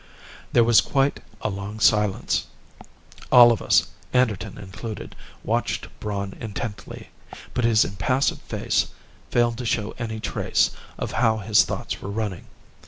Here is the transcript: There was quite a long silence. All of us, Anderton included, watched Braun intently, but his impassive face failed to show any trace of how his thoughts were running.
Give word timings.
There 0.51 0.63
was 0.63 0.81
quite 0.81 1.19
a 1.43 1.49
long 1.49 1.79
silence. 1.79 2.47
All 3.31 3.51
of 3.51 3.61
us, 3.61 3.85
Anderton 4.13 4.57
included, 4.57 5.15
watched 5.43 5.87
Braun 5.99 6.33
intently, 6.39 7.09
but 7.53 7.65
his 7.65 7.85
impassive 7.85 8.39
face 8.41 8.87
failed 9.29 9.59
to 9.59 9.63
show 9.67 9.93
any 9.99 10.19
trace 10.19 10.71
of 10.97 11.11
how 11.11 11.37
his 11.37 11.63
thoughts 11.65 12.01
were 12.01 12.09
running. 12.09 12.45